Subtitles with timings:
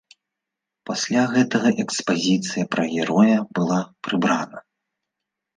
[0.89, 4.57] Пасля гэтага экспазіцыя пра героя была прыбрана.